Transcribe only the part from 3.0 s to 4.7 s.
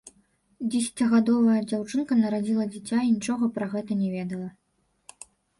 і нічога пра гэта не ведала.